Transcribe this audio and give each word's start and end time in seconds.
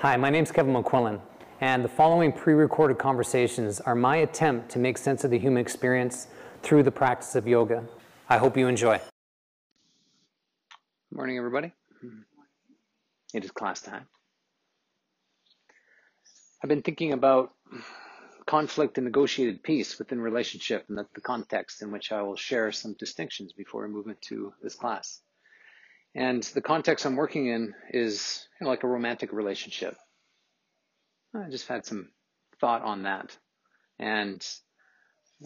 Hi, 0.00 0.16
my 0.16 0.30
name 0.30 0.44
is 0.44 0.50
Kevin 0.50 0.72
McQuillan, 0.72 1.20
and 1.60 1.84
the 1.84 1.88
following 1.90 2.32
pre 2.32 2.54
recorded 2.54 2.96
conversations 2.96 3.80
are 3.80 3.94
my 3.94 4.16
attempt 4.16 4.70
to 4.70 4.78
make 4.78 4.96
sense 4.96 5.24
of 5.24 5.30
the 5.30 5.38
human 5.38 5.60
experience 5.60 6.28
through 6.62 6.84
the 6.84 6.90
practice 6.90 7.34
of 7.34 7.46
yoga. 7.46 7.84
I 8.26 8.38
hope 8.38 8.56
you 8.56 8.66
enjoy. 8.66 8.96
Good 8.96 11.16
morning, 11.16 11.36
everybody. 11.36 11.74
It 13.34 13.44
is 13.44 13.50
class 13.50 13.82
time. 13.82 14.06
I've 16.64 16.70
been 16.70 16.80
thinking 16.80 17.12
about 17.12 17.50
conflict 18.46 18.96
and 18.96 19.04
negotiated 19.04 19.62
peace 19.62 19.98
within 19.98 20.18
relationship, 20.18 20.86
and 20.88 20.96
that's 20.96 21.12
the 21.14 21.20
context 21.20 21.82
in 21.82 21.92
which 21.92 22.10
I 22.10 22.22
will 22.22 22.36
share 22.36 22.72
some 22.72 22.94
distinctions 22.94 23.52
before 23.52 23.86
we 23.86 23.92
move 23.92 24.06
into 24.06 24.54
this 24.62 24.76
class. 24.76 25.20
And 26.14 26.42
the 26.42 26.60
context 26.60 27.06
I'm 27.06 27.16
working 27.16 27.46
in 27.46 27.74
is 27.92 28.46
you 28.60 28.64
know, 28.64 28.70
like 28.70 28.82
a 28.82 28.88
romantic 28.88 29.32
relationship. 29.32 29.96
I 31.34 31.48
just 31.50 31.68
had 31.68 31.86
some 31.86 32.10
thought 32.60 32.82
on 32.82 33.04
that 33.04 33.36
and 33.98 34.44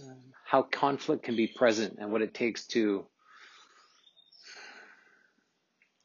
um, 0.03 0.17
how 0.45 0.63
conflict 0.63 1.25
can 1.25 1.37
be 1.37 1.47
present 1.47 1.99
and 1.99 2.11
what 2.11 2.23
it 2.23 2.33
takes 2.33 2.67
to 2.69 3.07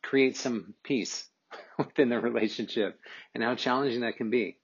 create 0.04 0.36
some 0.36 0.74
peace 0.84 1.28
within 1.78 2.10
the 2.10 2.20
relationship 2.20 3.00
and 3.34 3.44
how 3.44 3.56
challenging 3.56 4.02
that 4.02 4.18
can 4.18 4.30
be. 4.30 4.58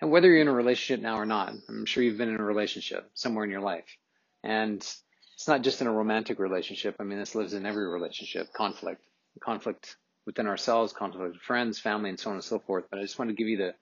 And 0.00 0.10
whether 0.10 0.28
you're 0.28 0.42
in 0.42 0.48
a 0.48 0.52
relationship 0.52 1.02
now 1.02 1.16
or 1.16 1.26
not, 1.26 1.54
I'm 1.68 1.86
sure 1.86 2.02
you've 2.02 2.18
been 2.18 2.28
in 2.28 2.40
a 2.40 2.44
relationship 2.44 3.10
somewhere 3.14 3.44
in 3.44 3.50
your 3.50 3.62
life. 3.62 3.96
And 4.42 4.86
it's 5.34 5.48
not 5.48 5.62
just 5.62 5.80
in 5.80 5.86
a 5.86 5.92
romantic 5.92 6.38
relationship. 6.38 6.96
I 7.00 7.04
mean, 7.04 7.18
this 7.18 7.34
lives 7.34 7.54
in 7.54 7.66
every 7.66 7.86
relationship, 7.86 8.52
conflict, 8.52 9.02
conflict 9.42 9.96
within 10.26 10.46
ourselves, 10.46 10.92
conflict 10.92 11.32
with 11.32 11.42
friends, 11.42 11.78
family, 11.78 12.10
and 12.10 12.18
so 12.18 12.30
on 12.30 12.36
and 12.36 12.44
so 12.44 12.58
forth. 12.58 12.84
But 12.90 12.98
I 12.98 13.02
just 13.02 13.18
want 13.18 13.30
to 13.30 13.36
give 13.36 13.48
you 13.48 13.58
the 13.58 13.74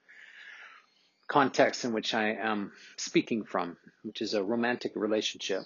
context 1.28 1.84
in 1.84 1.92
which 1.92 2.14
I 2.14 2.32
am 2.32 2.72
speaking 2.96 3.44
from, 3.44 3.76
which 4.02 4.22
is 4.22 4.34
a 4.34 4.42
romantic 4.42 4.92
relationship. 4.96 5.62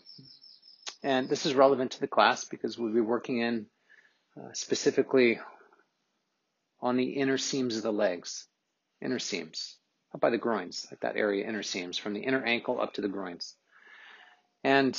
And 1.03 1.29
this 1.29 1.47
is 1.47 1.55
relevant 1.55 1.92
to 1.92 2.01
the 2.01 2.07
class 2.07 2.45
because 2.45 2.79
we'll 2.79 2.92
be 2.92 3.01
working 3.01 3.39
in 3.39 3.67
uh, 4.39 4.53
specifically 4.53 5.39
on 6.81 6.97
the 6.97 7.11
inner 7.11 7.39
seams 7.39 7.77
of 7.77 7.83
the 7.83 7.92
legs, 7.92 8.47
inner 9.01 9.19
seams, 9.19 9.77
up 10.14 10.20
by 10.20 10.31
the 10.31 10.39
groins, 10.39 10.87
like 10.91 11.01
that 11.01 11.17
area, 11.17 11.48
inner 11.48 11.62
seams, 11.62 11.97
from 11.97 12.12
the 12.12 12.20
inner 12.20 12.45
ankle 12.45 12.81
up 12.81 12.95
to 12.95 13.01
the 13.01 13.09
groins. 13.09 13.55
And 14.62 14.97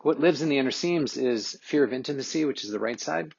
what 0.00 0.20
lives 0.20 0.42
in 0.42 0.48
the 0.48 0.58
inner 0.58 0.70
seams 0.70 1.16
is 1.16 1.58
fear 1.62 1.84
of 1.84 1.92
intimacy, 1.92 2.44
which 2.44 2.64
is 2.64 2.70
the 2.70 2.78
right 2.78 3.00
side, 3.00 3.32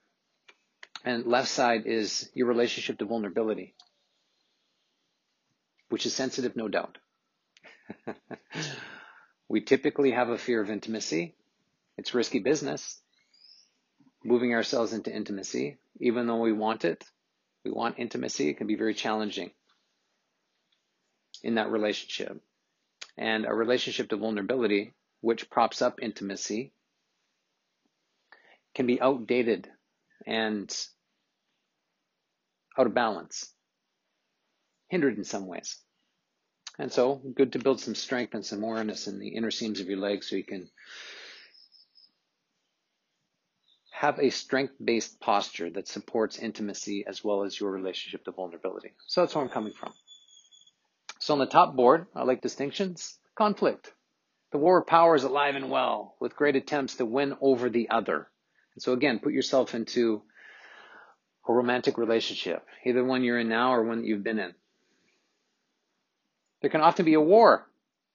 and 1.03 1.25
left 1.25 1.47
side 1.49 1.83
is 1.85 2.29
your 2.33 2.47
relationship 2.47 2.97
to 2.99 3.05
vulnerability, 3.05 3.75
which 5.89 6.05
is 6.05 6.13
sensitive, 6.13 6.55
no 6.55 6.67
doubt. 6.67 6.97
we 9.49 9.61
typically 9.61 10.11
have 10.11 10.29
a 10.29 10.37
fear 10.37 10.61
of 10.61 10.71
intimacy. 10.71 11.35
It's 11.97 12.13
risky 12.13 12.39
business. 12.39 12.99
Moving 14.23 14.53
ourselves 14.55 14.91
into 14.91 15.15
intimacy, 15.15 15.77
even 15.99 16.25
though 16.25 16.39
we 16.39 16.51
want 16.51 16.83
it, 16.83 17.03
we 17.63 17.71
want 17.71 17.99
intimacy, 17.99 18.49
it 18.49 18.57
can 18.57 18.65
be 18.65 18.75
very 18.75 18.95
challenging 18.95 19.51
in 21.43 21.55
that 21.55 21.69
relationship. 21.69 22.41
And 23.17 23.45
a 23.45 23.53
relationship 23.53 24.09
to 24.09 24.17
vulnerability 24.17 24.93
which 25.25 25.49
props 25.49 25.81
up 25.81 25.97
intimacy, 26.03 26.71
can 28.75 28.85
be 28.85 29.01
outdated 29.01 29.67
and 30.27 30.69
out 32.77 32.85
of 32.85 32.93
balance, 32.93 33.51
hindered 34.87 35.17
in 35.17 35.23
some 35.23 35.47
ways. 35.47 35.79
And 36.77 36.93
so, 36.93 37.15
good 37.33 37.53
to 37.53 37.59
build 37.59 37.79
some 37.79 37.95
strength 37.95 38.35
and 38.35 38.45
some 38.45 38.63
awareness 38.63 39.07
in 39.07 39.17
the 39.17 39.29
inner 39.29 39.49
seams 39.49 39.79
of 39.79 39.87
your 39.87 39.97
legs 39.97 40.29
so 40.29 40.35
you 40.35 40.43
can 40.43 40.69
have 43.89 44.19
a 44.19 44.29
strength 44.29 44.75
based 44.83 45.19
posture 45.19 45.71
that 45.71 45.87
supports 45.87 46.37
intimacy 46.37 47.03
as 47.07 47.23
well 47.23 47.43
as 47.43 47.59
your 47.59 47.71
relationship 47.71 48.25
to 48.25 48.31
vulnerability. 48.31 48.93
So, 49.07 49.21
that's 49.21 49.33
where 49.33 49.43
I'm 49.43 49.49
coming 49.49 49.73
from. 49.73 49.91
So, 51.17 51.33
on 51.33 51.39
the 51.39 51.47
top 51.47 51.75
board, 51.75 52.05
I 52.13 52.25
like 52.25 52.43
distinctions 52.43 53.17
conflict. 53.35 53.91
The 54.55 54.61
war 54.61 54.79
of 54.79 54.87
power 54.87 55.15
is 55.15 55.25
alive 55.25 55.57
and 55.57 55.69
well, 55.69 56.15
with 56.21 56.37
great 56.37 56.55
attempts 56.55 56.95
to 56.95 57.05
win 57.05 57.35
over 57.41 57.69
the 57.69 57.89
other. 57.89 58.29
And 58.73 58.81
so 58.81 58.93
again, 58.93 59.19
put 59.19 59.33
yourself 59.33 59.75
into 59.75 60.21
a 61.45 61.51
romantic 61.51 61.97
relationship, 61.97 62.65
either 62.85 63.03
one 63.03 63.25
you're 63.25 63.37
in 63.37 63.49
now 63.49 63.73
or 63.73 63.83
one 63.83 63.99
that 63.99 64.07
you've 64.07 64.23
been 64.23 64.39
in. 64.39 64.53
There 66.61 66.69
can 66.69 66.79
often 66.79 67.03
be 67.03 67.15
a 67.15 67.19
war 67.19 67.67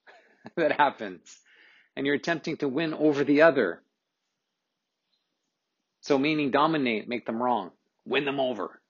that 0.55 0.71
happens, 0.71 1.21
and 1.95 2.07
you're 2.07 2.15
attempting 2.15 2.57
to 2.57 2.67
win 2.67 2.95
over 2.95 3.23
the 3.23 3.43
other. 3.43 3.83
So, 5.99 6.17
meaning 6.17 6.49
dominate, 6.49 7.07
make 7.07 7.27
them 7.27 7.39
wrong, 7.39 7.69
win 8.03 8.25
them 8.25 8.39
over. 8.39 8.81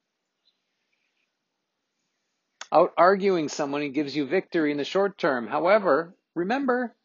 Out 2.71 2.93
arguing 2.95 3.49
someone 3.49 3.91
gives 3.91 4.15
you 4.15 4.25
victory 4.25 4.71
in 4.71 4.77
the 4.77 4.85
short 4.85 5.17
term. 5.17 5.47
However, 5.47 6.15
remember, 6.33 6.95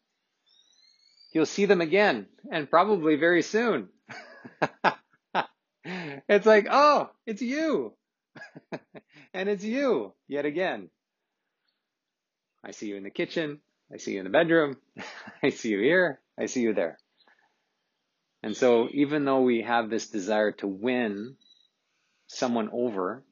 you'll 1.31 1.45
see 1.45 1.65
them 1.65 1.81
again 1.81 2.27
and 2.51 2.69
probably 2.69 3.15
very 3.15 3.41
soon. 3.41 3.89
it's 5.83 6.45
like, 6.45 6.67
oh, 6.69 7.09
it's 7.25 7.41
you. 7.41 7.93
and 9.33 9.49
it's 9.49 9.63
you 9.63 10.13
yet 10.27 10.45
again. 10.45 10.89
I 12.63 12.71
see 12.71 12.87
you 12.87 12.95
in 12.97 13.03
the 13.03 13.09
kitchen. 13.09 13.59
I 13.93 13.97
see 13.97 14.13
you 14.13 14.19
in 14.19 14.25
the 14.25 14.29
bedroom. 14.29 14.77
I 15.43 15.49
see 15.49 15.69
you 15.69 15.79
here. 15.79 16.19
I 16.37 16.47
see 16.47 16.61
you 16.61 16.73
there. 16.73 16.97
And 18.43 18.55
so, 18.55 18.87
even 18.91 19.25
though 19.25 19.41
we 19.41 19.61
have 19.63 19.89
this 19.89 20.07
desire 20.07 20.51
to 20.53 20.67
win 20.67 21.35
someone 22.27 22.69
over, 22.71 23.23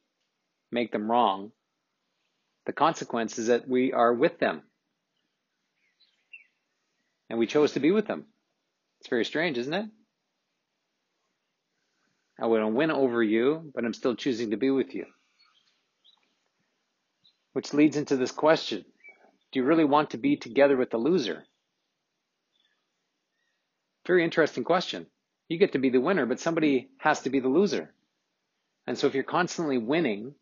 make 0.72 0.90
them 0.90 1.10
wrong, 1.10 1.52
the 2.64 2.72
consequence 2.72 3.38
is 3.38 3.46
that 3.46 3.68
we 3.68 3.92
are 3.92 4.12
with 4.12 4.38
them 4.38 4.62
and 7.28 7.38
we 7.38 7.46
chose 7.46 7.72
to 7.72 7.80
be 7.80 7.90
with 7.90 8.06
them. 8.06 8.24
It's 9.00 9.08
very 9.08 9.24
strange, 9.24 9.58
isn't 9.58 9.74
it? 9.74 9.86
I 12.40 12.46
want 12.46 12.62
to 12.62 12.68
win 12.68 12.90
over 12.90 13.22
you, 13.22 13.72
but 13.74 13.84
I'm 13.84 13.94
still 13.94 14.14
choosing 14.14 14.50
to 14.50 14.56
be 14.56 14.70
with 14.70 14.94
you. 14.94 15.06
Which 17.52 17.72
leads 17.72 17.96
into 17.96 18.16
this 18.16 18.32
question 18.32 18.84
Do 19.52 19.60
you 19.60 19.64
really 19.64 19.84
want 19.84 20.10
to 20.10 20.18
be 20.18 20.36
together 20.36 20.76
with 20.76 20.90
the 20.90 20.98
loser? 20.98 21.44
Very 24.06 24.22
interesting 24.22 24.64
question. 24.64 25.06
You 25.48 25.58
get 25.58 25.72
to 25.72 25.78
be 25.78 25.90
the 25.90 26.00
winner, 26.00 26.26
but 26.26 26.40
somebody 26.40 26.90
has 26.98 27.20
to 27.22 27.30
be 27.30 27.40
the 27.40 27.48
loser. 27.48 27.92
And 28.86 28.96
so 28.96 29.06
if 29.06 29.14
you're 29.14 29.24
constantly 29.24 29.78
winning, 29.78 30.34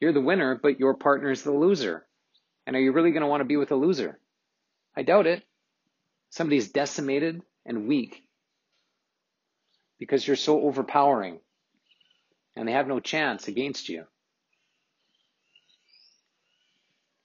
you're 0.00 0.12
the 0.12 0.20
winner, 0.20 0.58
but 0.60 0.80
your 0.80 0.94
partner 0.94 1.30
is 1.30 1.42
the 1.42 1.52
loser. 1.52 2.06
And 2.66 2.74
are 2.74 2.80
you 2.80 2.92
really 2.92 3.10
going 3.10 3.22
to 3.22 3.28
want 3.28 3.42
to 3.42 3.46
be 3.46 3.56
with 3.56 3.70
a 3.70 3.76
loser? 3.76 4.18
I 4.96 5.02
doubt 5.02 5.26
it 5.26 5.44
somebody's 6.30 6.70
decimated 6.70 7.42
and 7.66 7.86
weak 7.86 8.22
because 9.98 10.26
you're 10.26 10.36
so 10.36 10.62
overpowering 10.62 11.38
and 12.56 12.66
they 12.66 12.72
have 12.72 12.88
no 12.88 13.00
chance 13.00 13.48
against 13.48 13.88
you. 13.88 14.04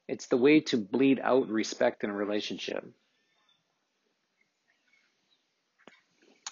It's 0.07 0.27
the 0.27 0.37
way 0.37 0.59
to 0.61 0.77
bleed 0.77 1.19
out 1.23 1.47
respect 1.49 2.03
in 2.03 2.09
a 2.09 2.13
relationship. 2.13 2.85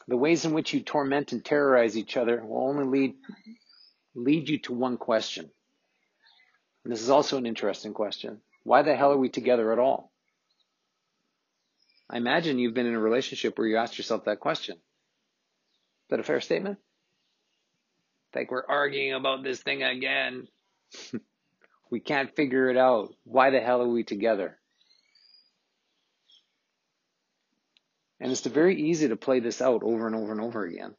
The 0.08 0.18
ways 0.18 0.44
in 0.44 0.53
which 0.53 0.74
you 0.74 0.81
torment 0.81 1.31
and 1.31 1.46
terrorize 1.46 1.97
each 1.97 2.18
other 2.18 2.44
will 2.44 2.68
only 2.68 2.85
lead, 2.85 3.16
lead 4.16 4.50
you 4.50 4.59
to 4.59 4.74
one 4.74 4.97
question. 4.97 5.50
And 6.84 6.91
this 6.91 7.02
is 7.02 7.09
also 7.09 7.38
an 7.38 7.46
interesting 7.46 7.94
question. 7.94 8.41
Why 8.64 8.82
the 8.82 8.96
hell 8.96 9.11
are 9.11 9.17
we 9.17 9.29
together 9.29 9.72
at 9.72 9.79
all? 9.79 10.12
I 12.13 12.17
imagine 12.17 12.59
you've 12.59 12.75
been 12.75 12.85
in 12.85 12.93
a 12.93 12.99
relationship 12.99 13.57
where 13.57 13.65
you 13.65 13.77
asked 13.77 13.97
yourself 13.97 14.25
that 14.25 14.39
question. 14.39 14.75
Is 14.75 16.09
that 16.11 16.19
a 16.19 16.23
fair 16.23 16.41
statement? 16.41 16.77
Like 18.35 18.51
we're 18.51 18.67
arguing 18.69 19.13
about 19.13 19.43
this 19.43 19.63
thing 19.63 19.81
again. 19.81 20.47
we 21.89 21.99
can't 21.99 22.35
figure 22.35 22.69
it 22.69 22.77
out. 22.77 23.15
Why 23.23 23.49
the 23.49 23.59
hell 23.59 23.81
are 23.81 23.87
we 23.87 24.03
together? 24.03 24.59
And 28.19 28.31
it's 28.31 28.45
very 28.45 28.79
easy 28.79 29.07
to 29.07 29.15
play 29.15 29.39
this 29.39 29.59
out 29.59 29.81
over 29.81 30.05
and 30.05 30.15
over 30.15 30.31
and 30.33 30.41
over 30.41 30.63
again. 30.65 30.93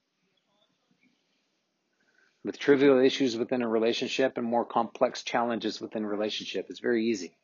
With 2.44 2.58
trivial 2.58 2.98
issues 2.98 3.36
within 3.36 3.62
a 3.62 3.68
relationship 3.68 4.36
and 4.36 4.44
more 4.44 4.64
complex 4.64 5.22
challenges 5.22 5.80
within 5.80 6.02
a 6.02 6.08
relationship, 6.08 6.66
it's 6.70 6.80
very 6.80 7.06
easy 7.06 7.36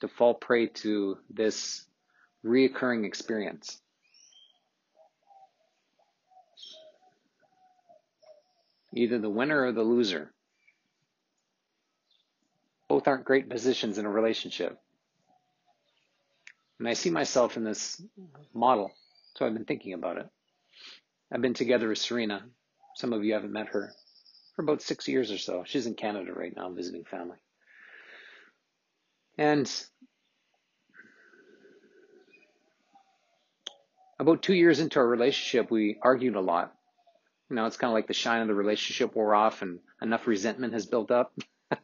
to 0.00 0.08
fall 0.08 0.32
prey 0.32 0.68
to 0.68 1.18
this 1.28 1.84
reoccurring 2.44 3.04
experience. 3.04 3.80
Either 8.92 9.18
the 9.18 9.30
winner 9.30 9.64
or 9.64 9.72
the 9.72 9.82
loser. 9.82 10.32
Both 12.88 13.08
aren't 13.08 13.24
great 13.24 13.48
positions 13.48 13.98
in 13.98 14.04
a 14.04 14.10
relationship. 14.10 14.78
And 16.78 16.88
I 16.88 16.92
see 16.92 17.10
myself 17.10 17.56
in 17.56 17.64
this 17.64 18.00
model, 18.52 18.92
so 19.34 19.46
I've 19.46 19.54
been 19.54 19.64
thinking 19.64 19.94
about 19.94 20.18
it. 20.18 20.28
I've 21.32 21.42
been 21.42 21.54
together 21.54 21.88
with 21.88 21.98
Serena. 21.98 22.44
Some 22.96 23.12
of 23.12 23.24
you 23.24 23.32
haven't 23.32 23.52
met 23.52 23.68
her 23.68 23.92
for 24.54 24.62
about 24.62 24.82
six 24.82 25.08
years 25.08 25.32
or 25.32 25.38
so. 25.38 25.64
She's 25.66 25.86
in 25.86 25.94
Canada 25.94 26.32
right 26.32 26.54
now 26.54 26.70
visiting 26.70 27.04
family. 27.04 27.38
And 29.38 29.70
about 34.24 34.42
two 34.42 34.54
years 34.54 34.80
into 34.80 34.98
our 34.98 35.06
relationship, 35.06 35.70
we 35.70 35.98
argued 36.02 36.34
a 36.34 36.40
lot. 36.40 36.72
You 37.50 37.56
know, 37.56 37.66
it's 37.66 37.76
kind 37.76 37.90
of 37.90 37.94
like 37.94 38.06
the 38.06 38.14
shine 38.14 38.40
of 38.40 38.48
the 38.48 38.54
relationship 38.54 39.14
wore 39.14 39.34
off 39.34 39.62
and 39.62 39.80
enough 40.00 40.26
resentment 40.26 40.72
has 40.72 40.86
built 40.86 41.10
up. 41.10 41.32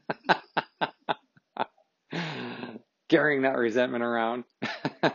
Carrying 3.09 3.43
that 3.43 3.59
resentment 3.59 4.03
around. 4.03 4.45
I 5.03 5.13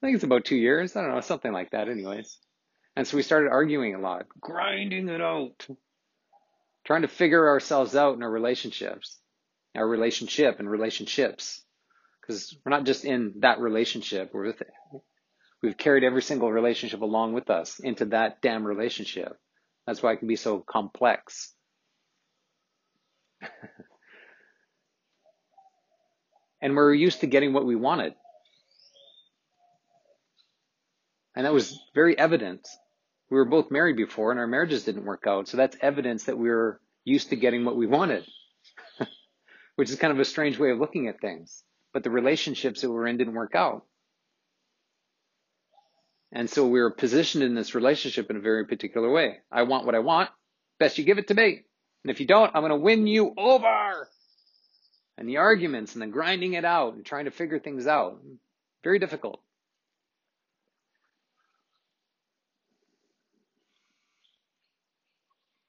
think 0.00 0.16
it's 0.16 0.24
about 0.24 0.44
two 0.44 0.56
years. 0.56 0.94
I 0.94 1.02
don't 1.02 1.14
know, 1.14 1.20
something 1.20 1.52
like 1.52 1.70
that, 1.70 1.88
anyways. 1.88 2.38
And 2.94 3.06
so 3.06 3.16
we 3.16 3.22
started 3.22 3.50
arguing 3.50 3.94
a 3.94 3.98
lot, 3.98 4.26
grinding 4.38 5.08
it 5.08 5.20
out, 5.20 5.66
trying 6.84 7.02
to 7.02 7.08
figure 7.08 7.48
ourselves 7.48 7.96
out 7.96 8.16
in 8.16 8.22
our 8.22 8.30
relationships, 8.30 9.18
our 9.74 9.86
relationship 9.86 10.58
and 10.58 10.70
relationships. 10.70 11.62
Because 12.20 12.56
we're 12.64 12.70
not 12.70 12.84
just 12.84 13.04
in 13.04 13.34
that 13.40 13.60
relationship, 13.60 14.30
we're 14.34 14.46
with 14.46 14.60
it. 14.60 14.70
We've 15.62 15.76
carried 15.76 16.04
every 16.04 16.22
single 16.22 16.50
relationship 16.52 17.00
along 17.00 17.32
with 17.32 17.50
us 17.50 17.78
into 17.78 18.06
that 18.06 18.40
damn 18.42 18.64
relationship. 18.64 19.36
That's 19.86 20.02
why 20.02 20.12
it 20.12 20.18
can 20.18 20.28
be 20.28 20.36
so 20.36 20.58
complex. 20.58 21.52
and 26.60 26.74
we're 26.74 26.94
used 26.94 27.20
to 27.20 27.26
getting 27.26 27.52
what 27.52 27.66
we 27.66 27.76
wanted. 27.76 28.14
And 31.34 31.44
that 31.46 31.52
was 31.52 31.78
very 31.94 32.18
evident 32.18 32.66
we 33.30 33.36
were 33.36 33.44
both 33.44 33.70
married 33.70 33.96
before 33.96 34.30
and 34.30 34.38
our 34.38 34.46
marriages 34.46 34.84
didn't 34.84 35.04
work 35.04 35.24
out. 35.26 35.48
So 35.48 35.56
that's 35.56 35.76
evidence 35.80 36.24
that 36.24 36.38
we 36.38 36.48
were 36.48 36.80
used 37.04 37.30
to 37.30 37.36
getting 37.36 37.64
what 37.64 37.76
we 37.76 37.86
wanted, 37.86 38.24
which 39.76 39.90
is 39.90 39.96
kind 39.96 40.12
of 40.12 40.20
a 40.20 40.24
strange 40.24 40.58
way 40.58 40.70
of 40.70 40.78
looking 40.78 41.08
at 41.08 41.20
things. 41.20 41.62
But 41.92 42.04
the 42.04 42.10
relationships 42.10 42.80
that 42.80 42.90
we 42.90 42.94
were 42.94 43.06
in 43.06 43.16
didn't 43.16 43.34
work 43.34 43.54
out. 43.54 43.84
And 46.36 46.50
so 46.50 46.66
we 46.66 46.80
were 46.80 46.90
positioned 46.90 47.42
in 47.42 47.54
this 47.54 47.74
relationship 47.74 48.28
in 48.28 48.36
a 48.36 48.40
very 48.40 48.66
particular 48.66 49.10
way. 49.10 49.38
I 49.50 49.62
want 49.62 49.86
what 49.86 49.94
I 49.94 50.00
want. 50.00 50.28
Best 50.78 50.98
you 50.98 51.04
give 51.04 51.16
it 51.16 51.28
to 51.28 51.34
me. 51.34 51.62
And 52.04 52.10
if 52.10 52.20
you 52.20 52.26
don't, 52.26 52.54
I'm 52.54 52.60
going 52.60 52.72
to 52.72 52.76
win 52.76 53.06
you 53.06 53.32
over. 53.38 54.06
And 55.16 55.26
the 55.26 55.38
arguments 55.38 55.94
and 55.94 56.02
the 56.02 56.08
grinding 56.08 56.52
it 56.52 56.66
out 56.66 56.92
and 56.92 57.06
trying 57.06 57.24
to 57.24 57.30
figure 57.30 57.58
things 57.58 57.86
out. 57.86 58.20
Very 58.84 58.98
difficult. 58.98 59.40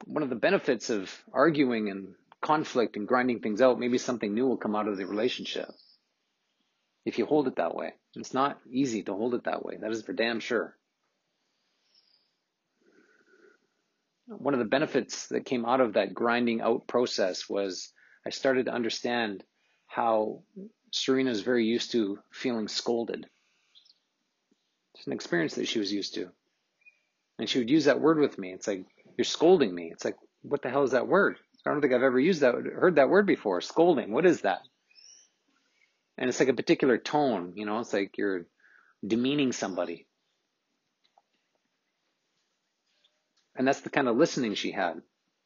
one 0.06 0.24
of 0.24 0.30
the 0.30 0.36
benefits 0.36 0.90
of 0.90 1.14
arguing 1.34 1.90
and 1.90 2.16
conflict 2.42 2.96
and 2.96 3.08
grinding 3.08 3.42
things 3.42 3.62
out, 3.62 3.78
maybe 3.78 3.98
something 3.98 4.34
new 4.34 4.48
will 4.48 4.58
come 4.58 4.74
out 4.74 4.88
of 4.88 4.98
the 4.98 5.06
relationship. 5.06 5.70
If 7.08 7.18
you 7.18 7.26
hold 7.26 7.48
it 7.48 7.56
that 7.56 7.74
way. 7.74 7.94
It's 8.18 8.34
not 8.34 8.60
easy 8.70 9.02
to 9.04 9.14
hold 9.14 9.34
it 9.34 9.46
that 9.46 9.64
way. 9.64 9.78
That 9.80 9.92
is 9.92 10.04
for 10.04 10.12
damn 10.12 10.42
sure. 10.42 10.76
One 14.26 14.54
of 14.54 14.60
the 14.60 14.66
benefits 14.66 15.28
that 15.28 15.46
came 15.46 15.66
out 15.66 15.80
of 15.80 15.94
that 15.94 16.14
grinding 16.14 16.60
out 16.60 16.86
process 16.86 17.48
was 17.48 17.94
I 18.26 18.32
started 18.32 18.66
to 18.66 18.74
understand 18.74 19.46
how 19.86 20.44
Serena 20.92 21.32
is 21.32 21.40
very 21.40 21.64
used 21.64 21.92
to 21.94 22.20
feeling 22.30 22.68
scolded. 22.68 23.26
It's 24.96 25.08
an 25.08 25.14
experience 25.14 25.56
that 25.56 25.70
she 25.70 25.80
was 25.80 25.94
used 25.94 26.16
to. 26.16 26.28
And 27.40 27.48
she 27.48 27.60
would 27.60 27.70
use 27.70 27.86
that 27.86 28.02
word 28.02 28.20
with 28.20 28.38
me. 28.38 28.52
It's 28.52 28.68
like, 28.68 28.86
you're 29.18 29.24
scolding 29.24 29.74
me. 29.74 29.92
It's 29.94 30.04
like, 30.04 30.18
what 30.42 30.62
the 30.62 30.70
hell 30.70 30.84
is 30.84 30.92
that 30.92 31.08
word? 31.08 31.38
I 31.66 31.72
don't 31.72 31.80
think 31.80 31.94
I've 31.94 32.04
ever 32.04 32.20
used 32.20 32.42
that, 32.42 32.56
heard 32.56 32.96
that 32.96 33.10
word 33.10 33.26
before. 33.26 33.62
Scolding. 33.62 34.12
What 34.12 34.26
is 34.26 34.42
that? 34.42 34.60
And 36.18 36.30
it's 36.30 36.40
like 36.40 36.50
a 36.50 36.54
particular 36.54 36.98
tone, 36.98 37.54
you 37.56 37.66
know, 37.66 37.80
it's 37.80 37.94
like 37.94 38.18
you're 38.18 38.48
demeaning 39.06 39.52
somebody. 39.52 40.08
And 43.56 43.68
that's 43.68 43.82
the 43.82 43.90
kind 43.90 44.08
of 44.08 44.18
listening 44.18 44.56
she 44.56 44.72
had 44.72 45.02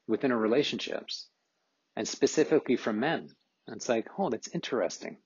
within 0.08 0.32
her 0.32 0.38
relationships 0.38 1.28
and 1.96 2.08
specifically 2.08 2.76
from 2.76 3.00
men. 3.00 3.30
And 3.68 3.78
it's 3.78 3.90
like, 3.90 4.08
oh, 4.18 4.30
that's 4.30 4.50
interesting. 4.54 5.18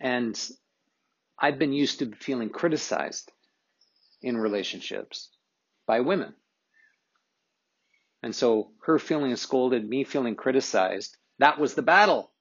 And 0.00 0.38
I've 1.38 1.58
been 1.58 1.72
used 1.72 2.00
to 2.00 2.12
feeling 2.16 2.50
criticized 2.50 3.30
in 4.20 4.36
relationships 4.36 5.30
by 5.86 6.00
women. 6.00 6.34
And 8.22 8.34
so 8.34 8.70
her 8.84 8.98
feeling 8.98 9.34
scolded, 9.36 9.88
me 9.88 10.04
feeling 10.04 10.36
criticized, 10.36 11.16
that 11.38 11.58
was 11.58 11.74
the 11.74 11.82
battle. 11.82 12.31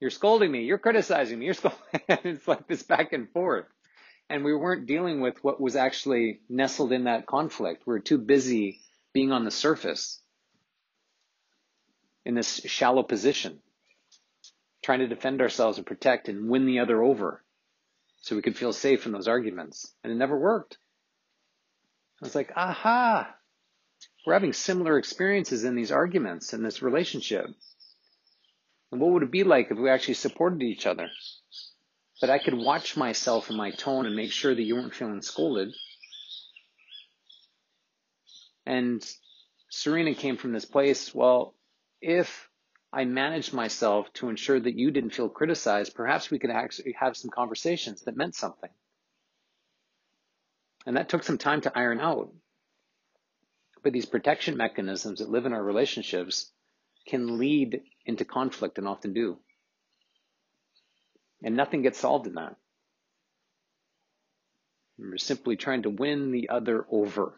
You're 0.00 0.10
scolding 0.10 0.50
me, 0.50 0.62
you're 0.62 0.78
criticizing 0.78 1.38
me, 1.38 1.46
you're 1.46 1.54
scolding. 1.62 1.80
it's 2.08 2.46
like 2.46 2.66
this 2.68 2.82
back 2.82 3.12
and 3.12 3.30
forth. 3.30 3.66
And 4.30 4.44
we 4.44 4.54
weren't 4.54 4.86
dealing 4.86 5.20
with 5.20 5.42
what 5.42 5.60
was 5.60 5.74
actually 5.74 6.40
nestled 6.48 6.92
in 6.92 7.04
that 7.04 7.26
conflict. 7.26 7.84
We 7.86 7.92
were 7.92 8.00
too 8.00 8.18
busy 8.18 8.80
being 9.14 9.32
on 9.32 9.44
the 9.44 9.50
surface 9.50 10.20
in 12.26 12.34
this 12.34 12.60
shallow 12.66 13.02
position, 13.02 13.60
trying 14.84 14.98
to 14.98 15.08
defend 15.08 15.40
ourselves 15.40 15.78
and 15.78 15.86
protect 15.86 16.28
and 16.28 16.50
win 16.50 16.66
the 16.66 16.80
other 16.80 17.02
over 17.02 17.42
so 18.20 18.36
we 18.36 18.42
could 18.42 18.56
feel 18.56 18.72
safe 18.72 19.06
in 19.06 19.12
those 19.12 19.28
arguments. 19.28 19.94
And 20.04 20.12
it 20.12 20.16
never 20.16 20.38
worked. 20.38 20.76
I 22.20 22.26
was 22.26 22.34
like, 22.34 22.52
aha, 22.54 23.34
we're 24.26 24.34
having 24.34 24.52
similar 24.52 24.98
experiences 24.98 25.64
in 25.64 25.74
these 25.74 25.92
arguments 25.92 26.52
in 26.52 26.62
this 26.62 26.82
relationship. 26.82 27.46
And 28.90 29.00
what 29.00 29.12
would 29.12 29.22
it 29.22 29.30
be 29.30 29.44
like 29.44 29.70
if 29.70 29.78
we 29.78 29.90
actually 29.90 30.14
supported 30.14 30.62
each 30.62 30.86
other? 30.86 31.08
That 32.20 32.30
I 32.30 32.38
could 32.38 32.54
watch 32.54 32.96
myself 32.96 33.48
and 33.48 33.56
my 33.58 33.70
tone 33.70 34.06
and 34.06 34.16
make 34.16 34.32
sure 34.32 34.54
that 34.54 34.62
you 34.62 34.74
weren't 34.74 34.94
feeling 34.94 35.22
scolded. 35.22 35.72
And 38.66 39.02
Serena 39.70 40.14
came 40.14 40.36
from 40.36 40.52
this 40.52 40.64
place, 40.64 41.14
well, 41.14 41.54
if 42.00 42.48
I 42.92 43.04
managed 43.04 43.52
myself 43.52 44.12
to 44.14 44.30
ensure 44.30 44.58
that 44.58 44.74
you 44.74 44.90
didn't 44.90 45.14
feel 45.14 45.28
criticized, 45.28 45.94
perhaps 45.94 46.30
we 46.30 46.38
could 46.38 46.50
actually 46.50 46.94
have 46.98 47.16
some 47.16 47.30
conversations 47.30 48.02
that 48.02 48.16
meant 48.16 48.34
something. 48.34 48.70
And 50.86 50.96
that 50.96 51.08
took 51.08 51.22
some 51.22 51.38
time 51.38 51.60
to 51.62 51.78
iron 51.78 52.00
out. 52.00 52.32
But 53.82 53.92
these 53.92 54.06
protection 54.06 54.56
mechanisms 54.56 55.18
that 55.20 55.28
live 55.28 55.44
in 55.44 55.52
our 55.52 55.62
relationships 55.62 56.50
can 57.06 57.38
lead 57.38 57.82
into 58.08 58.24
conflict 58.24 58.78
and 58.78 58.88
often 58.88 59.12
do. 59.12 59.36
And 61.44 61.56
nothing 61.56 61.82
gets 61.82 61.98
solved 61.98 62.26
in 62.26 62.34
that. 62.34 62.56
We're 64.98 65.18
simply 65.18 65.56
trying 65.56 65.82
to 65.82 65.90
win 65.90 66.32
the 66.32 66.48
other 66.48 66.84
over. 66.90 67.34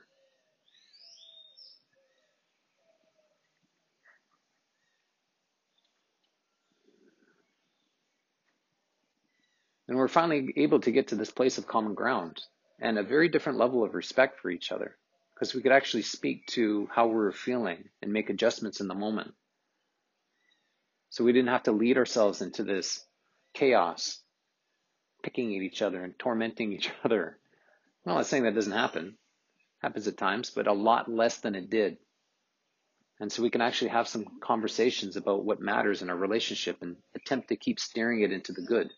And 9.89 9.99
we're 9.99 10.09
finally 10.09 10.55
able 10.57 10.81
to 10.81 10.93
get 10.93 11.09
to 11.09 11.17
this 11.17 11.33
place 11.33 11.59
of 11.59 11.67
common 11.67 11.95
ground 11.95 12.41
and 12.81 12.97
a 12.97 13.03
very 13.03 13.29
different 13.29 13.59
level 13.59 13.83
of 13.83 13.95
respect 13.95 14.41
for 14.41 14.49
each 14.51 14.71
other 14.71 14.97
because 15.35 15.53
we 15.53 15.63
could 15.63 15.73
actually 15.73 16.03
speak 16.05 16.47
to 16.47 16.89
how 16.95 17.09
we 17.09 17.15
were 17.15 17.33
feeling 17.33 17.89
and 18.01 18.13
make 18.13 18.31
adjustments 18.31 18.81
in 18.81 18.87
the 18.87 18.95
moment. 18.95 19.35
So 21.11 21.25
we 21.25 21.33
didn't 21.33 21.49
have 21.49 21.65
to 21.65 21.73
lead 21.73 21.99
ourselves 21.99 22.41
into 22.41 22.63
this 22.63 23.05
chaos, 23.53 24.21
picking 25.23 25.55
at 25.57 25.63
each 25.63 25.83
other 25.83 26.03
and 26.03 26.19
tormenting 26.19 26.73
each 26.73 26.91
other. 27.05 27.39
I'm 28.07 28.15
not 28.15 28.27
saying 28.27 28.45
that 28.45 28.55
doesn't 28.55 28.73
happen. 28.73 29.07
It 29.09 29.87
happens 29.87 30.07
at 30.07 30.17
times, 30.17 30.51
but 30.51 30.67
a 30.67 30.73
lot 30.73 31.11
less 31.11 31.39
than 31.39 31.55
it 31.55 31.69
did. 31.69 31.99
And 33.19 33.31
so 33.31 33.43
we 33.43 33.51
can 33.51 33.61
actually 33.61 33.91
have 33.91 34.09
some 34.09 34.25
conversations 34.41 35.17
about 35.17 35.45
what 35.45 35.61
matters 35.61 36.01
in 36.01 36.09
our 36.09 36.17
relationship 36.17 36.79
and 36.81 36.97
attempt 37.15 37.49
to 37.49 37.57
keep 37.57 37.79
steering 37.79 38.23
it 38.23 38.33
into 38.33 38.53
the 38.53 38.63
good. 38.63 38.89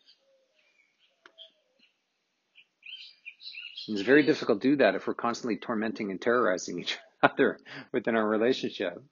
It's 3.88 4.02
very 4.02 4.23
difficult 4.23 4.62
to 4.62 4.71
do 4.71 4.76
that 4.76 4.95
if 4.95 5.09
we're 5.09 5.14
constantly 5.14 5.57
tormenting 5.57 6.12
and 6.12 6.21
terrorizing 6.21 6.78
each 6.81 6.99
other 7.23 7.59
within 7.92 8.14
our 8.14 8.28
relationship. 8.28 9.02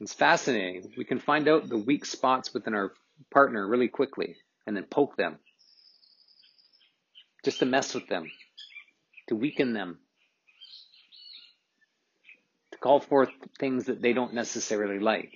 It's 0.00 0.14
fascinating. 0.14 0.92
We 0.96 1.04
can 1.04 1.18
find 1.18 1.48
out 1.48 1.68
the 1.68 1.76
weak 1.76 2.04
spots 2.04 2.54
within 2.54 2.74
our 2.74 2.92
partner 3.32 3.66
really 3.66 3.88
quickly 3.88 4.36
and 4.66 4.76
then 4.76 4.84
poke 4.84 5.16
them 5.16 5.38
just 7.44 7.60
to 7.60 7.66
mess 7.66 7.94
with 7.94 8.06
them, 8.08 8.30
to 9.28 9.34
weaken 9.34 9.72
them, 9.72 9.98
to 12.72 12.78
call 12.78 13.00
forth 13.00 13.30
things 13.58 13.86
that 13.86 14.02
they 14.02 14.12
don't 14.12 14.34
necessarily 14.34 14.98
like. 14.98 15.32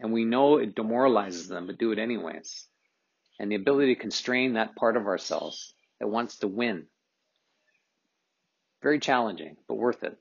And 0.00 0.12
we 0.12 0.24
know 0.24 0.58
it 0.58 0.74
demoralizes 0.74 1.48
them, 1.48 1.66
but 1.66 1.78
do 1.78 1.92
it 1.92 1.98
anyways. 1.98 2.66
And 3.38 3.50
the 3.50 3.56
ability 3.56 3.94
to 3.94 4.00
constrain 4.00 4.54
that 4.54 4.76
part 4.76 4.96
of 4.96 5.06
ourselves 5.06 5.74
that 6.00 6.08
wants 6.08 6.38
to 6.38 6.48
win. 6.48 6.86
Very 8.82 9.00
challenging, 9.00 9.56
but 9.66 9.74
worth 9.74 10.02
it. 10.04 10.16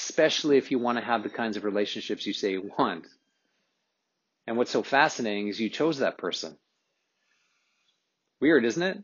Especially 0.00 0.56
if 0.56 0.70
you 0.70 0.78
want 0.78 0.98
to 0.98 1.04
have 1.04 1.22
the 1.22 1.28
kinds 1.28 1.58
of 1.58 1.64
relationships 1.64 2.26
you 2.26 2.32
say 2.32 2.52
you 2.52 2.72
want. 2.78 3.06
And 4.46 4.56
what's 4.56 4.70
so 4.70 4.82
fascinating 4.82 5.48
is 5.48 5.60
you 5.60 5.68
chose 5.68 5.98
that 5.98 6.16
person. 6.16 6.56
Weird, 8.40 8.64
isn't 8.64 8.82
it? 8.82 8.98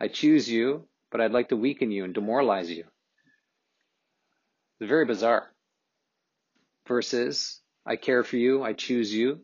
I 0.00 0.06
choose 0.06 0.48
you, 0.48 0.86
but 1.10 1.20
I'd 1.20 1.32
like 1.32 1.48
to 1.48 1.56
weaken 1.56 1.90
you 1.90 2.04
and 2.04 2.14
demoralize 2.14 2.70
you. 2.70 2.84
It's 4.78 4.88
very 4.88 5.04
bizarre. 5.04 5.50
Versus, 6.86 7.60
I 7.84 7.96
care 7.96 8.22
for 8.22 8.36
you, 8.36 8.62
I 8.62 8.72
choose 8.72 9.12
you, 9.12 9.40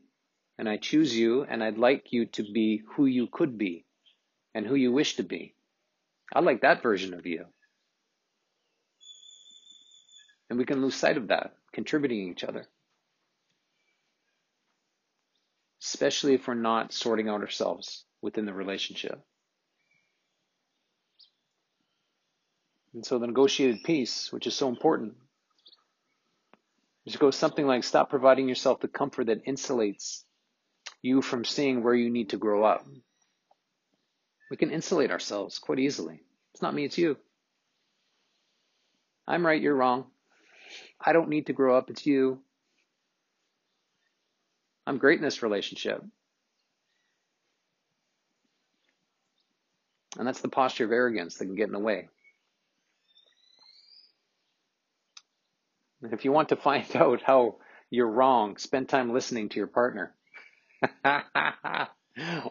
and 0.57 0.69
I 0.69 0.77
choose 0.77 1.17
you, 1.17 1.43
and 1.43 1.65
I'd 1.65 1.79
like 1.79 2.13
you 2.13 2.27
to 2.27 2.45
be 2.45 2.83
who 2.95 3.07
you 3.07 3.27
could 3.27 3.59
be 3.59 3.85
and 4.55 4.67
who 4.67 4.77
you 4.77 4.93
wish 4.93 5.17
to 5.17 5.25
be. 5.25 5.57
I 6.33 6.41
like 6.41 6.61
that 6.61 6.83
version 6.83 7.13
of 7.13 7.27
you. 7.27 7.47
And 10.53 10.59
we 10.59 10.67
can 10.67 10.83
lose 10.83 10.95
sight 10.95 11.17
of 11.17 11.29
that, 11.29 11.55
contributing 11.73 12.31
each 12.31 12.45
other. 12.45 12.67
Especially 15.83 16.35
if 16.35 16.47
we're 16.47 16.53
not 16.53 16.93
sorting 16.93 17.31
out 17.31 17.41
ourselves 17.41 18.05
within 18.21 18.45
the 18.45 18.53
relationship. 18.53 19.19
And 22.93 23.03
so 23.03 23.19
the 23.19 23.29
negotiated 23.29 23.83
peace, 23.83 24.31
which 24.31 24.47
is 24.47 24.55
so 24.55 24.69
important, 24.69 25.15
just 27.07 27.15
to 27.15 27.19
go 27.19 27.31
something 27.31 27.67
like 27.67 27.83
stop 27.83 28.11
providing 28.11 28.47
yourself 28.47 28.81
the 28.81 28.89
comfort 28.89 29.29
that 29.29 29.47
insulates 29.47 30.23
you 31.01 31.23
from 31.23 31.47
seeing 31.47 31.83
where 31.83 31.95
you 31.95 32.11
need 32.11 32.29
to 32.29 32.37
grow 32.37 32.63
up. 32.63 32.87
We 34.51 34.59
can 34.59 34.71
insulate 34.71 35.11
ourselves 35.11 35.59
quite 35.59 35.79
easily. 35.79 36.21
It's 36.53 36.61
not 36.61 36.75
me, 36.75 36.85
it's 36.85 36.99
you. 36.99 37.17
I'm 39.27 39.47
right, 39.47 39.63
you're 39.63 39.75
wrong. 39.75 40.09
I 41.05 41.13
don't 41.13 41.29
need 41.29 41.47
to 41.47 41.53
grow 41.53 41.77
up, 41.77 41.91
it's 41.91 42.07
you. 42.07 42.41
I'm 44.87 44.99
great 44.99 45.19
in 45.19 45.25
this 45.25 45.43
relationship. 45.43 46.03
And 50.19 50.27
that's 50.27 50.41
the 50.41 50.49
posture 50.49 50.85
of 50.85 50.93
arrogance 50.93 51.37
that 51.39 51.47
can 51.47 51.55
get 51.55 51.69
in 51.69 51.73
the 51.73 51.79
way. 51.79 52.09
And 56.03 56.13
if 56.13 56.25
you 56.25 56.33
want 56.33 56.51
to 56.51 56.57
find 56.57 56.85
out 56.97 57.23
how 57.23 57.57
you're 57.91 58.11
wrong, 58.11 58.57
spend 58.57 58.89
time 58.89 59.13
listening 59.13 59.49
to 59.51 59.57
your 59.57 59.69
partner. 59.69 60.15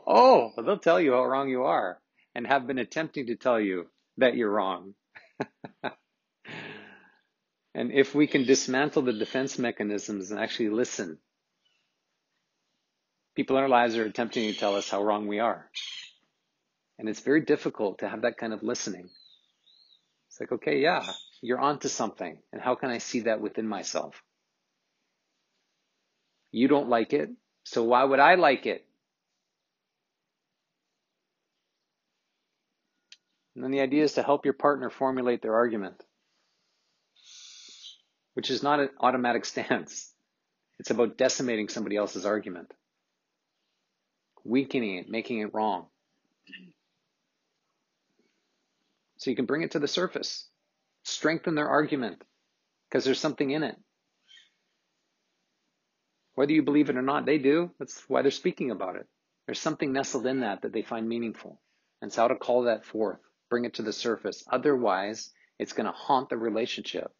oh, 0.08 0.51
they'll 0.58 0.79
tell 0.79 1.00
you 1.00 1.12
how 1.13 1.25
wrong 1.25 1.50
you 1.50 1.63
are 1.63 2.00
and 2.34 2.48
have 2.48 2.65
been 2.65 2.79
attempting 2.79 3.27
to 3.27 3.36
tell 3.36 3.60
you 3.60 3.88
that 4.17 4.36
you're 4.36 4.51
wrong. 4.51 4.93
and 7.74 7.92
if 7.92 8.13
we 8.13 8.28
can 8.28 8.46
dismantle 8.46 9.04
the 9.04 9.13
defense 9.13 9.58
mechanisms 9.58 10.32
and 10.32 10.40
actually 10.40 10.70
listen, 10.70 11.18
people 13.36 13.58
in 13.58 13.63
our 13.63 13.70
lives 13.70 13.96
are 13.96 14.06
attempting 14.06 14.51
to 14.51 14.60
tell 14.60 14.75
us 14.75 14.90
how 14.90 15.04
wrong 15.04 15.28
we 15.28 15.40
are. 15.40 15.70
And 17.00 17.08
it's 17.10 17.22
very 17.22 17.42
difficult 17.42 18.00
to 18.00 18.10
have 18.10 18.22
that 18.24 18.38
kind 18.38 18.54
of 18.54 18.62
listening. 18.62 19.10
It's 20.28 20.40
like, 20.40 20.51
okay, 20.51 20.80
yeah, 20.80 21.04
you're 21.42 21.60
onto 21.60 21.88
something. 21.88 22.38
And 22.54 22.62
how 22.62 22.75
can 22.75 22.90
I 22.90 23.00
see 23.00 23.22
that 23.22 23.42
within 23.42 23.68
myself? 23.68 24.22
You 26.51 26.68
don't 26.68 26.90
like 26.90 27.13
it, 27.13 27.30
so 27.63 27.84
why 27.84 28.04
would 28.04 28.20
I 28.20 28.36
like 28.36 28.66
it? 28.66 28.86
And 33.56 33.63
then 33.63 33.72
the 33.72 33.82
idea 33.82 34.04
is 34.04 34.13
to 34.13 34.24
help 34.24 34.46
your 34.46 34.54
partner 34.54 34.90
formulate 34.90 35.42
their 35.42 35.56
argument, 35.56 36.04
which 38.34 38.50
is 38.50 38.64
not 38.64 38.80
an 38.80 38.90
automatic 39.00 39.46
stance. 39.52 40.14
It's 40.80 40.90
about 40.90 41.18
decimating 41.18 41.70
somebody 41.70 41.96
else's 41.96 42.26
argument, 42.26 42.74
weakening 44.44 44.98
it, 44.98 45.10
making 45.10 45.40
it 45.40 45.54
wrong. 45.54 45.88
So 49.18 49.30
you 49.30 49.36
can 49.36 49.46
bring 49.46 49.62
it 49.62 49.72
to 49.72 49.80
the 49.80 49.88
surface, 49.88 50.48
strengthen 51.04 51.54
their 51.54 51.70
argument, 51.70 52.24
because 52.90 53.06
there's 53.06 53.20
something 53.20 53.52
in 53.52 53.62
it. 53.62 53.76
Whether 56.34 56.54
you 56.54 56.64
believe 56.64 56.90
it 56.90 56.98
or 56.98 57.04
not, 57.04 57.28
they 57.28 57.38
do. 57.38 57.70
That's 57.78 58.04
why 58.08 58.24
they're 58.24 58.32
speaking 58.32 58.72
about 58.72 58.96
it. 58.96 59.06
There's 59.46 59.60
something 59.60 59.94
nestled 59.94 60.26
in 60.26 60.40
that 60.40 60.64
that 60.64 60.74
they 60.74 60.82
find 60.82 61.08
meaningful. 61.08 61.62
And 62.02 62.12
so 62.12 62.24
how 62.24 62.28
to 62.30 62.36
call 62.36 62.64
that 62.64 62.86
forth, 62.86 63.20
bring 63.50 63.66
it 63.66 63.76
to 63.76 63.84
the 63.84 63.94
surface. 63.94 64.44
Otherwise, 64.52 65.30
it's 65.60 65.74
going 65.74 65.86
to 65.86 65.92
haunt 65.92 66.30
the 66.30 66.38
relationship. 66.38 67.12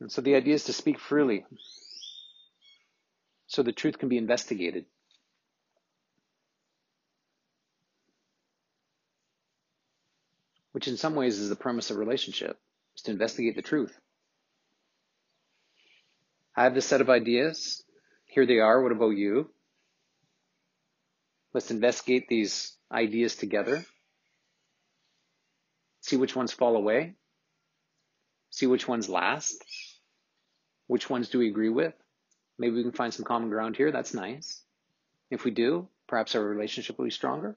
And 0.00 0.12
so 0.12 0.20
the 0.20 0.34
idea 0.34 0.54
is 0.54 0.64
to 0.64 0.72
speak 0.72 0.98
freely 0.98 1.44
so 3.46 3.62
the 3.62 3.72
truth 3.72 3.98
can 3.98 4.08
be 4.08 4.18
investigated. 4.18 4.86
which 10.76 10.88
in 10.88 10.98
some 10.98 11.14
ways 11.14 11.38
is 11.38 11.48
the 11.48 11.56
premise 11.56 11.90
of 11.90 11.96
relationship, 11.96 12.58
is 12.94 13.00
to 13.00 13.10
investigate 13.10 13.56
the 13.56 13.62
truth. 13.62 13.98
I 16.54 16.64
have 16.64 16.74
this 16.74 16.84
set 16.84 17.00
of 17.00 17.08
ideas. 17.08 17.82
Here 18.26 18.44
they 18.44 18.58
are. 18.58 18.82
What 18.82 18.92
about 18.92 19.16
you? 19.16 19.48
Let's 21.54 21.70
investigate 21.70 22.28
these 22.28 22.76
ideas 22.92 23.36
together. 23.36 23.86
See 26.02 26.18
which 26.18 26.36
ones 26.36 26.52
fall 26.52 26.76
away. 26.76 27.14
See 28.50 28.66
which 28.66 28.86
ones 28.86 29.08
last. 29.08 29.64
Which 30.86 31.10
ones 31.10 31.28
do 31.28 31.38
we 31.38 31.48
agree 31.48 31.68
with? 31.68 31.94
Maybe 32.58 32.76
we 32.76 32.82
can 32.82 32.92
find 32.92 33.12
some 33.12 33.24
common 33.24 33.50
ground 33.50 33.76
here. 33.76 33.92
That's 33.92 34.14
nice. 34.14 34.62
If 35.30 35.44
we 35.44 35.50
do, 35.50 35.88
perhaps 36.06 36.34
our 36.34 36.42
relationship 36.42 36.98
will 36.98 37.06
be 37.06 37.10
stronger. 37.10 37.56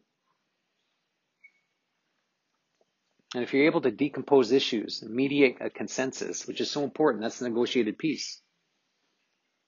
And 3.36 3.44
if 3.44 3.54
you're 3.54 3.68
able 3.68 3.82
to 3.82 3.92
decompose 3.92 4.52
issues, 4.52 5.04
mediate 5.04 5.58
a 5.62 5.70
consensus, 5.70 6.48
which 6.48 6.62
is 6.62 6.72
so 6.72 6.84
important, 6.84 7.22
that's 7.22 7.40
the 7.40 7.48
negotiated 7.48 8.00
peace. 8.00 8.42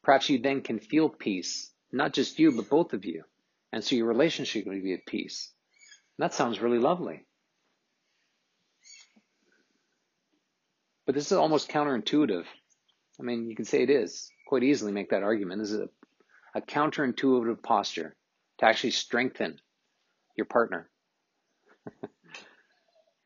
Perhaps 0.04 0.30
you 0.30 0.40
then 0.40 0.62
can 0.62 0.80
feel 0.80 1.10
peace, 1.10 1.72
not 1.92 2.12
just 2.12 2.40
you, 2.40 2.52
but 2.54 2.70
both 2.70 2.94
of 2.94 3.06
you. 3.06 3.24
And 3.72 3.84
so 3.84 3.96
your 3.96 4.08
relationship 4.08 4.66
will 4.66 4.82
be 4.82 4.94
at 4.94 5.06
peace. 5.06 5.52
And 6.18 6.26
that 6.26 6.34
sounds 6.34 6.60
really 6.60 6.80
lovely. 6.80 7.24
But 11.06 11.14
this 11.14 11.28
is 11.28 11.38
almost 11.38 11.70
counterintuitive. 11.70 12.46
I 13.20 13.24
mean, 13.24 13.50
you 13.50 13.56
can 13.56 13.66
say 13.66 13.84
it 13.84 13.90
is 13.90 14.30
quite 14.48 14.64
easily 14.64 14.92
make 14.92 15.10
that 15.10 15.24
argument. 15.24 15.62
This 15.62 15.72
is 15.72 15.80
a, 15.80 15.90
a 16.56 16.62
counterintuitive 16.62 17.62
posture 17.62 18.16
to 18.60 18.66
actually 18.66 18.92
strengthen 18.92 19.60
your 20.36 20.46
partner. 20.46 20.90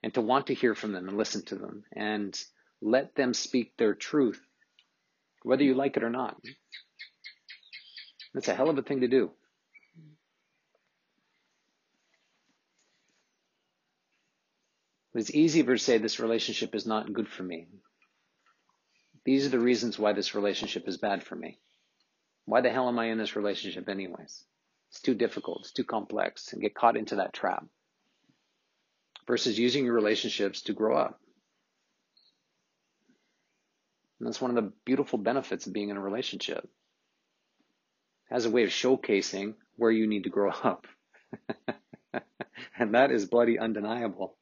and 0.04 0.14
to 0.14 0.22
want 0.22 0.48
to 0.48 0.54
hear 0.54 0.76
from 0.76 0.92
them 0.92 1.08
and 1.10 1.18
listen 1.18 1.44
to 1.44 1.56
them 1.56 1.84
and 1.96 2.40
let 2.80 3.16
them 3.16 3.34
speak 3.34 3.74
their 3.76 3.96
truth, 3.96 4.40
whether 5.42 5.64
you 5.64 5.74
like 5.74 5.98
it 5.98 6.04
or 6.04 6.12
not. 6.12 6.40
That's 8.34 8.48
a 8.48 8.54
hell 8.54 8.70
of 8.70 8.78
a 8.78 8.84
thing 8.84 9.02
to 9.02 9.08
do. 9.08 9.32
It's 15.16 15.34
easier 15.34 15.64
to 15.64 15.78
say 15.80 15.98
this 15.98 16.20
relationship 16.20 16.76
is 16.76 16.86
not 16.86 17.12
good 17.12 17.28
for 17.28 17.42
me. 17.42 17.68
These 19.26 19.46
are 19.46 19.50
the 19.50 19.60
reasons 19.60 19.98
why 19.98 20.14
this 20.14 20.36
relationship 20.36 20.88
is 20.88 20.98
bad 20.98 21.24
for 21.24 21.36
me. 21.36 21.60
Why 22.46 22.62
the 22.62 22.70
hell 22.70 22.88
am 22.88 23.00
I 23.00 23.06
in 23.06 23.18
this 23.18 23.36
relationship 23.36 23.90
anyways? 23.90 24.46
It's 24.90 25.02
too 25.02 25.16
difficult. 25.16 25.62
It's 25.62 25.72
too 25.72 25.84
complex 25.84 26.54
and 26.54 26.62
get 26.62 26.76
caught 26.76 26.96
into 26.96 27.16
that 27.16 27.34
trap 27.34 27.66
versus 29.28 29.58
using 29.58 29.86
your 29.86 29.96
relationships 29.96 30.62
to 30.64 30.74
grow 30.74 30.96
up. 30.96 31.20
And 34.20 34.28
that's 34.28 34.40
one 34.40 34.56
of 34.56 34.64
the 34.64 34.72
beautiful 34.86 35.18
benefits 35.18 35.66
of 35.66 35.74
being 35.74 35.90
in 35.90 35.98
a 35.98 36.02
relationship. 36.02 36.70
Has 38.30 38.46
a 38.46 38.52
way 38.52 38.64
of 38.64 38.70
showcasing 38.70 39.56
where 39.76 39.92
you 39.92 40.08
need 40.08 40.24
to 40.24 40.30
grow 40.30 40.52
up. 40.52 40.88
and 42.80 42.94
that 42.94 43.12
is 43.12 43.26
bloody 43.26 43.60
undeniable. 43.60 44.38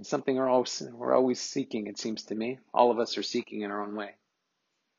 It's 0.00 0.08
something 0.08 0.34
we're 0.34 0.48
always, 0.48 0.82
we're 0.94 1.14
always 1.14 1.38
seeking, 1.38 1.86
it 1.86 1.98
seems 1.98 2.22
to 2.24 2.34
me. 2.34 2.58
All 2.72 2.90
of 2.90 2.98
us 2.98 3.18
are 3.18 3.22
seeking 3.22 3.60
in 3.60 3.70
our 3.70 3.82
own 3.82 3.94
way. 3.94 4.14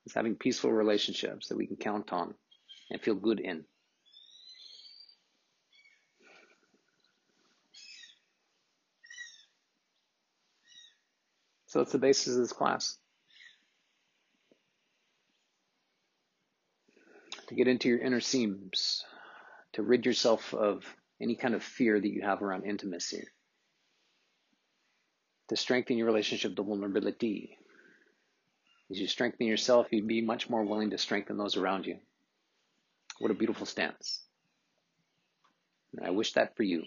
It's 0.06 0.14
having 0.14 0.36
peaceful 0.36 0.72
relationships 0.72 1.48
that 1.48 1.58
we 1.58 1.66
can 1.66 1.78
count 1.78 2.14
on 2.14 2.36
and 2.92 3.02
feel 3.02 3.16
good 3.16 3.40
in. 3.40 3.66
So 11.66 11.80
that's 11.80 11.94
the 11.94 11.98
basis 11.98 12.36
of 12.36 12.42
this 12.42 12.54
class. 12.54 12.96
To 17.48 17.56
get 17.56 17.68
into 17.68 17.90
your 17.90 17.98
inner 17.98 18.22
seams, 18.22 19.04
to 19.74 19.82
rid 19.82 20.06
yourself 20.06 20.54
of 20.54 20.86
any 21.20 21.36
kind 21.36 21.56
of 21.56 21.64
fear 21.64 22.00
that 22.00 22.08
you 22.08 22.22
have 22.22 22.44
around 22.44 22.66
intimacy 22.66 23.24
to 25.52 25.58
strengthen 25.58 25.98
your 25.98 26.08
relationship 26.08 26.56
to 26.56 26.64
vulnerability. 26.64 27.58
As 28.90 28.98
you 28.98 29.06
strengthen 29.06 29.48
yourself, 29.48 29.88
you'd 29.92 30.08
be 30.08 30.22
much 30.22 30.50
more 30.50 30.64
willing 30.64 30.92
to 30.92 30.98
strengthen 30.98 31.36
those 31.36 31.58
around 31.58 31.86
you. 31.86 31.98
What 33.20 33.32
a 33.32 33.34
beautiful 33.34 33.66
stance. 33.66 34.22
And 35.94 36.08
I 36.08 36.12
wish 36.12 36.32
that 36.34 36.56
for 36.56 36.64
you. 36.64 36.84